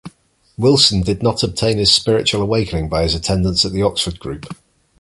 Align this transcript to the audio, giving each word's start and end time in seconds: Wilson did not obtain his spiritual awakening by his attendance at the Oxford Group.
Wilson 0.57 1.03
did 1.03 1.21
not 1.21 1.43
obtain 1.43 1.77
his 1.77 1.91
spiritual 1.93 2.41
awakening 2.41 2.89
by 2.89 3.03
his 3.03 3.13
attendance 3.13 3.65
at 3.65 3.71
the 3.71 3.83
Oxford 3.83 4.19
Group. 4.19 4.51